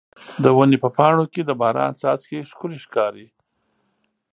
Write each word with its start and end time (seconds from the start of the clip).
د 0.43 0.45
ونې 0.57 0.77
په 0.83 0.89
پاڼو 0.97 1.25
کې 1.33 1.41
د 1.45 1.51
باران 1.61 1.91
څاڅکي 1.99 2.39
ښکلي 2.49 2.79
ښکاري. 2.85 3.27